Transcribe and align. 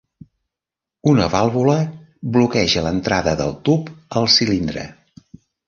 Una 1.11 1.27
vàlvula 1.33 1.75
bloqueja 2.39 2.85
l'entrada 2.87 3.37
del 3.45 3.55
tub 3.71 3.95
al 4.21 4.29
cilindre. 4.41 4.91